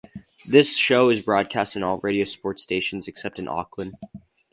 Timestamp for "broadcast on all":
1.21-1.99